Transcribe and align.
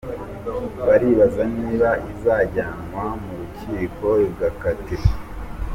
Baribaza 0.85 1.43
niba 1.57 1.89
izajyanwa 2.11 3.03
mu 3.23 3.31
rukiko 3.39 4.07
igakatirwa!. 4.29 5.13